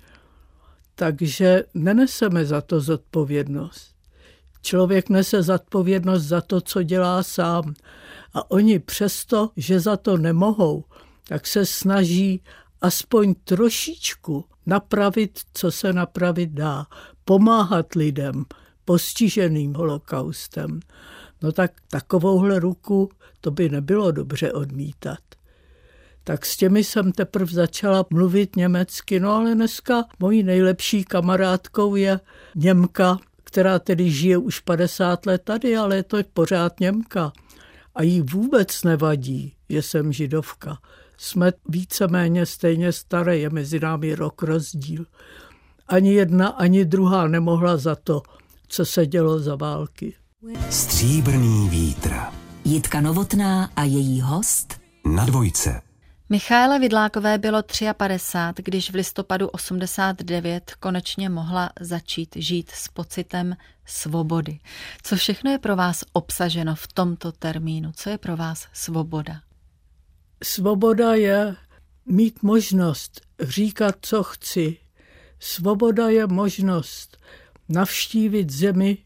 [0.95, 3.95] Takže neneseme za to zodpovědnost.
[4.61, 7.73] Člověk nese zodpovědnost za to, co dělá sám.
[8.33, 10.83] A oni přesto, že za to nemohou,
[11.27, 12.43] tak se snaží
[12.81, 16.85] aspoň trošičku napravit, co se napravit dá.
[17.25, 18.45] Pomáhat lidem
[18.85, 20.79] postiženým holokaustem.
[21.41, 23.09] No tak takovouhle ruku
[23.41, 25.19] to by nebylo dobře odmítat.
[26.27, 29.19] Tak s těmi jsem teprve začala mluvit německy.
[29.19, 32.19] No ale dneska mojí nejlepší kamarádkou je
[32.55, 37.31] Němka, která tedy žije už 50 let tady, ale je to pořád Němka.
[37.95, 40.77] A jí vůbec nevadí, že jsem židovka.
[41.17, 45.05] Jsme víceméně stejně staré, je mezi námi rok rozdíl.
[45.87, 48.21] Ani jedna, ani druhá nemohla za to,
[48.67, 50.15] co se dělo za války.
[50.69, 52.13] Stříbrný vítr.
[52.65, 55.86] Jitka Novotná a její host Na dvojce.
[56.29, 57.63] Michále Vidlákové bylo
[57.97, 64.59] 53, když v listopadu 89 konečně mohla začít žít s pocitem svobody.
[65.03, 67.91] Co všechno je pro vás obsaženo v tomto termínu?
[67.95, 69.41] Co je pro vás svoboda?
[70.43, 71.55] Svoboda je
[72.05, 74.77] mít možnost říkat, co chci.
[75.39, 77.17] Svoboda je možnost
[77.69, 78.97] navštívit zemi,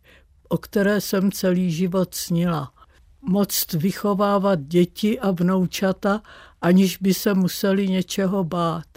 [0.50, 2.74] o které jsem celý život snila.
[3.22, 6.22] Moc vychovávat děti a vnoučata,
[6.62, 8.88] aniž by se museli něčeho bát.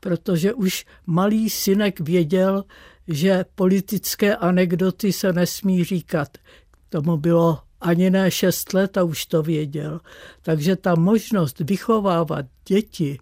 [0.00, 2.64] Protože už malý synek věděl,
[3.08, 6.38] že politické anekdoty se nesmí říkat.
[6.88, 10.00] Tomu bylo ani ne šest let a už to věděl.
[10.42, 13.18] Takže ta možnost vychovávat děti,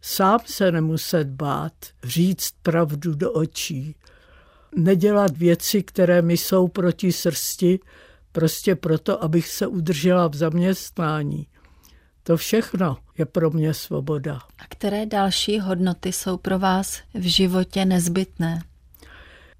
[0.00, 1.72] sám se nemuset bát,
[2.04, 3.96] říct pravdu do očí,
[4.76, 7.80] nedělat věci, které mi jsou proti srsti,
[8.32, 11.46] prostě proto, abych se udržela v zaměstnání.
[12.22, 14.34] To všechno je pro mě svoboda.
[14.34, 18.62] A které další hodnoty jsou pro vás v životě nezbytné?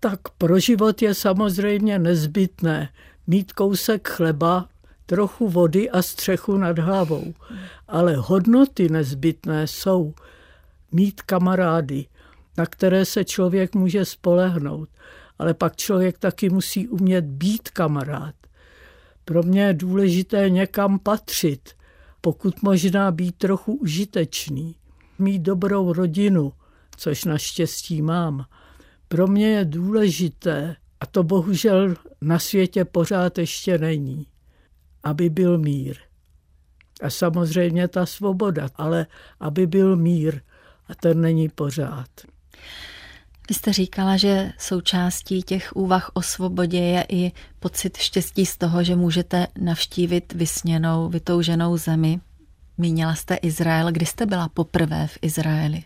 [0.01, 2.89] Tak pro život je samozřejmě nezbytné
[3.27, 4.69] mít kousek chleba,
[5.07, 7.35] trochu vody a střechu nad hlavou.
[7.89, 10.15] Ale hodnoty nezbytné jsou
[10.93, 12.07] mít kamarády,
[12.59, 14.89] na které se člověk může spolehnout.
[15.39, 18.35] Ale pak člověk taky musí umět být kamarád.
[19.25, 21.71] Pro mě je důležité někam patřit,
[22.25, 24.77] pokud možná být trochu užitečný,
[25.19, 26.53] mít dobrou rodinu,
[26.97, 28.45] což naštěstí mám.
[29.09, 34.27] Pro mě je důležité, a to bohužel na světě pořád ještě není,
[35.03, 35.97] aby byl mír.
[37.03, 39.07] A samozřejmě ta svoboda, ale
[39.41, 40.41] aby byl mír
[40.89, 42.09] a ten není pořád.
[43.53, 48.85] Vy jste říkala, že součástí těch úvah o svobodě je i pocit štěstí z toho,
[48.85, 52.21] že můžete navštívit vysněnou, vytouženou zemi.
[52.79, 53.93] Mínila jste Izrael.
[53.93, 55.83] Kdy jste byla poprvé v Izraeli?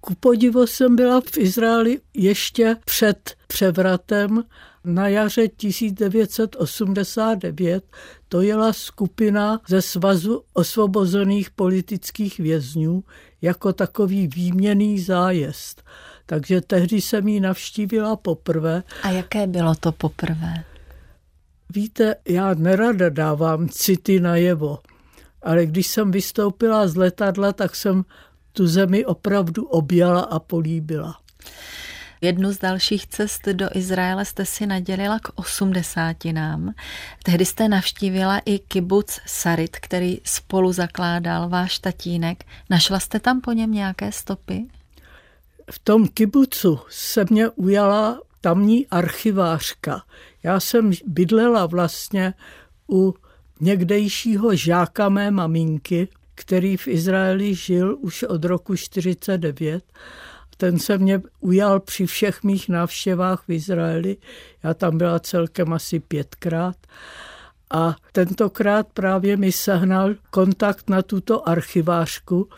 [0.00, 4.42] Ku podivu jsem byla v Izraeli ještě před převratem
[4.84, 7.84] na jaře 1989.
[8.28, 13.04] To jela skupina ze Svazu osvobozených politických vězňů
[13.42, 15.82] jako takový výměný zájezd.
[16.26, 18.82] Takže tehdy jsem ji navštívila poprvé.
[19.02, 20.64] A jaké bylo to poprvé?
[21.74, 24.78] Víte, já nerada dávám city najevo,
[25.42, 28.04] ale když jsem vystoupila z letadla, tak jsem
[28.52, 31.18] tu zemi opravdu objala a políbila.
[32.20, 36.74] Jednu z dalších cest do Izraele jste si nadělila k osmdesátinám.
[37.22, 42.44] Tehdy jste navštívila i kibuc Sarit, který spolu zakládal váš tatínek.
[42.70, 44.66] Našla jste tam po něm nějaké stopy?
[45.70, 50.02] V tom kibucu se mě ujala tamní archivářka.
[50.42, 52.34] Já jsem bydlela vlastně
[52.90, 53.14] u
[53.60, 59.84] někdejšího žáka mé maminky, který v Izraeli žil už od roku 49.
[60.56, 64.16] Ten se mě ujal při všech mých návštěvách v Izraeli.
[64.62, 66.76] Já tam byla celkem asi pětkrát.
[67.70, 72.48] A tentokrát právě mi sehnal kontakt na tuto archivářku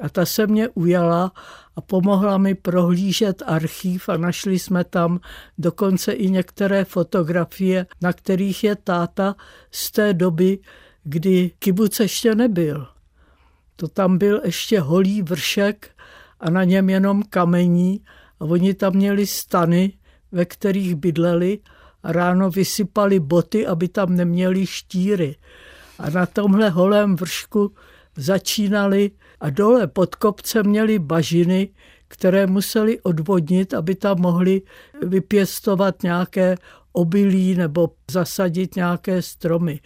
[0.00, 1.32] a ta se mě ujala
[1.76, 5.20] a pomohla mi prohlížet archív a našli jsme tam
[5.58, 9.34] dokonce i některé fotografie, na kterých je táta
[9.70, 10.58] z té doby,
[11.04, 12.86] kdy kibuc ještě nebyl.
[13.76, 15.90] To tam byl ještě holý vršek
[16.40, 18.00] a na něm jenom kamení
[18.40, 19.92] a oni tam měli stany,
[20.32, 21.58] ve kterých bydleli
[22.02, 25.36] a ráno vysypali boty, aby tam neměli štíry.
[25.98, 27.74] A na tomhle holém vršku
[28.16, 29.10] začínali
[29.40, 31.68] a dole pod kopcem měli bažiny,
[32.08, 34.62] které museli odvodnit, aby tam mohli
[35.02, 36.56] vypěstovat nějaké
[36.92, 39.80] obilí nebo zasadit nějaké stromy.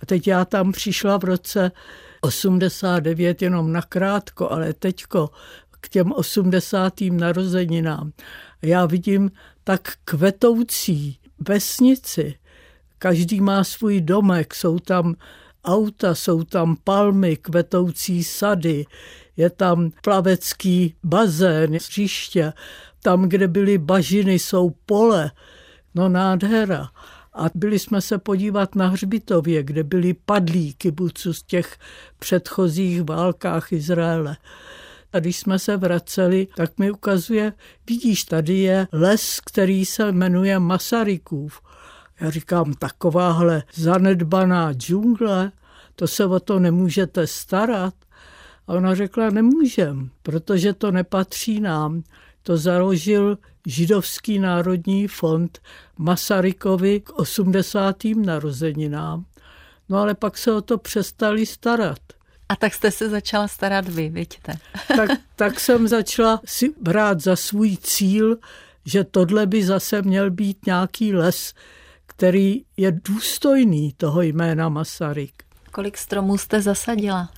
[0.00, 1.72] A teď já tam přišla v roce
[2.20, 5.30] 89 jenom nakrátko, ale teďko
[5.80, 6.92] k těm 80.
[7.10, 8.12] narozeninám.
[8.62, 9.30] Já vidím
[9.64, 12.34] tak kvetoucí vesnici.
[12.98, 15.14] Každý má svůj domek, jsou tam
[15.64, 18.86] auta, jsou tam palmy, kvetoucí sady,
[19.36, 22.52] je tam plavecký bazén, hřiště,
[23.02, 25.30] tam, kde byly bažiny, jsou pole,
[25.94, 26.88] no nádhera.
[27.34, 31.78] A byli jsme se podívat na Hřbitově, kde byli padlí kibucu z těch
[32.18, 34.36] předchozích válkách Izraele.
[35.12, 37.52] A když jsme se vraceli, tak mi ukazuje,
[37.88, 41.60] vidíš, tady je les, který se jmenuje Masarykův.
[42.22, 45.52] Já říkám, takováhle zanedbaná džungle,
[45.96, 47.94] to se o to nemůžete starat.
[48.66, 52.02] A ona řekla, nemůžem, protože to nepatří nám.
[52.42, 55.58] To založil Židovský národní fond
[55.98, 57.96] Masarykovi k 80.
[58.16, 59.24] narozeninám.
[59.88, 61.98] No ale pak se o to přestali starat.
[62.48, 64.52] A tak jste se začala starat vy, vidíte?
[64.96, 68.36] tak, tak jsem začala si brát za svůj cíl,
[68.84, 71.54] že tohle by zase měl být nějaký les,
[72.22, 75.42] který je důstojný toho jména Masaryk.
[75.72, 77.30] Kolik stromů jste zasadila?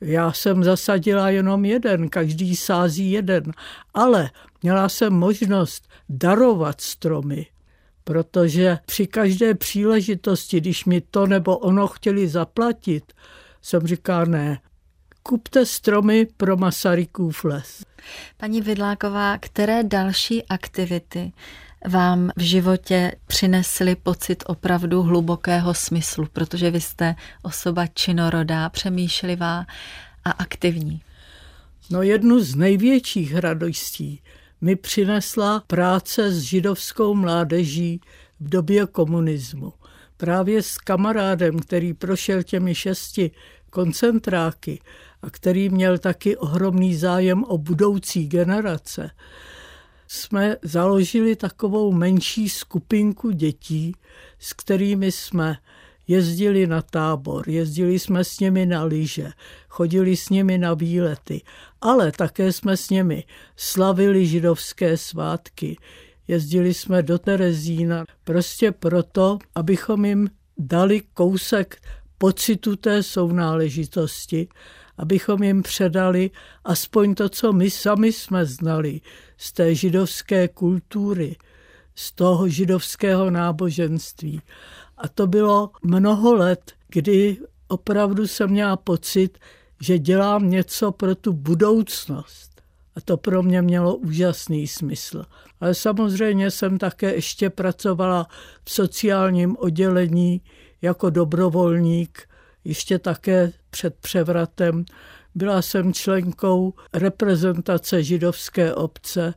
[0.00, 3.52] Já jsem zasadila jenom jeden, každý sází jeden,
[3.94, 4.30] ale
[4.62, 7.46] měla jsem možnost darovat stromy,
[8.04, 13.12] protože při každé příležitosti, když mi to nebo ono chtěli zaplatit,
[13.62, 14.60] jsem říká ne,
[15.22, 17.84] kupte stromy pro Masarykův les.
[18.36, 21.32] Paní Vidláková, které další aktivity
[21.88, 29.66] vám v životě přinesly pocit opravdu hlubokého smyslu, protože vy jste osoba činorodá, přemýšlivá
[30.24, 31.02] a aktivní.
[31.90, 34.22] No jednu z největších radostí
[34.60, 38.00] mi přinesla práce s židovskou mládeží
[38.40, 39.72] v době komunismu.
[40.16, 43.30] Právě s kamarádem, který prošel těmi šesti
[43.70, 44.80] koncentráky
[45.22, 49.10] a který měl taky ohromný zájem o budoucí generace,
[50.14, 53.94] jsme založili takovou menší skupinku dětí,
[54.38, 55.56] s kterými jsme
[56.08, 59.30] jezdili na tábor, jezdili jsme s nimi na lyže,
[59.68, 61.42] chodili s nimi na výlety,
[61.80, 63.24] ale také jsme s nimi
[63.56, 65.76] slavili židovské svátky.
[66.28, 71.82] Jezdili jsme do Terezína prostě proto, abychom jim dali kousek
[72.18, 74.48] pocitu té sounáležitosti,
[74.98, 76.30] abychom jim předali
[76.64, 79.00] aspoň to, co my sami jsme znali
[79.36, 81.36] z té židovské kultury,
[81.94, 84.42] z toho židovského náboženství.
[84.98, 87.36] A to bylo mnoho let, kdy
[87.68, 89.38] opravdu jsem měla pocit,
[89.80, 92.62] že dělám něco pro tu budoucnost.
[92.96, 95.24] A to pro mě mělo úžasný smysl.
[95.60, 98.26] Ale samozřejmě jsem také ještě pracovala
[98.64, 100.40] v sociálním oddělení
[100.82, 102.28] jako dobrovolník,
[102.64, 104.84] ještě také před převratem.
[105.34, 109.34] Byla jsem členkou reprezentace židovské obce,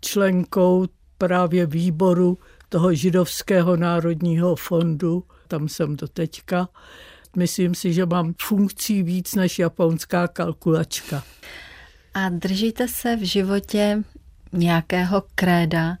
[0.00, 0.86] členkou
[1.18, 6.68] právě výboru toho židovského národního fondu, tam jsem do teďka.
[7.36, 11.22] Myslím si, že mám funkcí víc než japonská kalkulačka.
[12.14, 14.02] A držíte se v životě
[14.52, 15.96] nějakého kréda,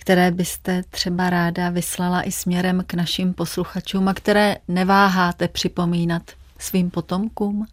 [0.00, 6.22] které byste třeba ráda vyslala i směrem k našim posluchačům a které neváháte připomínat
[6.58, 7.66] svým potomkům?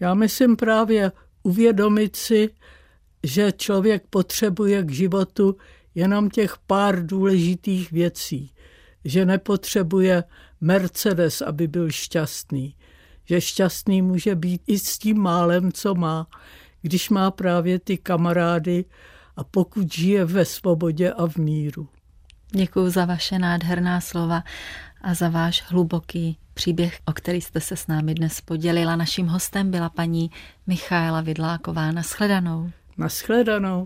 [0.00, 1.12] Já myslím právě
[1.42, 2.50] uvědomit si,
[3.22, 5.56] že člověk potřebuje k životu
[5.94, 8.50] jenom těch pár důležitých věcí,
[9.04, 10.24] že nepotřebuje
[10.60, 12.74] Mercedes, aby byl šťastný,
[13.24, 16.26] že šťastný může být i s tím málem, co má,
[16.82, 18.84] když má právě ty kamarády
[19.36, 21.88] a pokud žije ve svobodě a v míru.
[22.50, 24.44] Děkuji za vaše nádherná slova
[25.02, 28.96] a za váš hluboký příběh, o který jste se s námi dnes podělila.
[28.96, 30.30] Naším hostem byla paní
[30.66, 31.92] Michaela Vidláková.
[31.92, 32.70] Naschledanou.
[32.98, 33.84] Naschledanou.